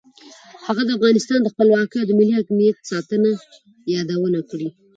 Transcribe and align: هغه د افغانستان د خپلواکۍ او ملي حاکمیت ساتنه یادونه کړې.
هغه 0.65 0.81
د 0.85 0.89
افغانستان 0.97 1.39
د 1.41 1.47
خپلواکۍ 1.53 1.97
او 2.01 2.17
ملي 2.19 2.33
حاکمیت 2.37 2.77
ساتنه 2.91 3.31
یادونه 3.93 4.39
کړې. 4.49 4.69